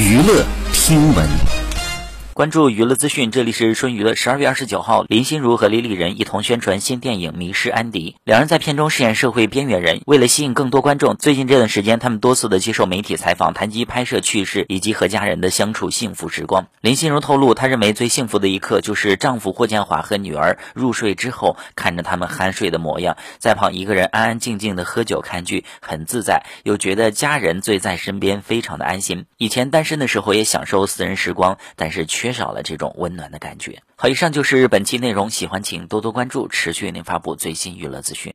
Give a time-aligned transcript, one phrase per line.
[0.00, 1.59] 娱乐听闻。
[2.40, 4.14] 关注娱乐资讯，这里是春娱乐。
[4.14, 10.00] 十二月二十九号，林心如和李李仁一同宣传新电影《迷失安迪》，两人在片中饰演社会边缘人。
[10.06, 16.68] 为了吸引更多观众，最近这段时间，他们多次的接受媒体采访，谈及拍摄趣事以及和家人的相处幸福时光。
[16.80, 29.26] 林心如透露，她认为最幸福的一刻就是丈夫霍建华和女儿入睡之后，看着他们酣睡的模样，在旁一个人安安静静的喝酒看剧，很自在，又觉得家人最在身边，非常的安心。
[29.36, 32.29] 以前单身的时候也享受私人时光，但是缺。
[32.30, 33.82] 缺少了这种温暖的感觉。
[33.96, 38.28] 好，以上就是本期内容，喜欢请多多关注，持续为您发布最新娱乐资讯。